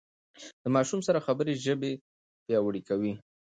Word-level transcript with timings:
د 0.63 0.65
ماشوم 0.75 0.99
سره 1.07 1.23
خبرې 1.27 1.53
ژبه 1.65 1.91
پياوړې 2.45 2.81
کوي. 2.89 3.13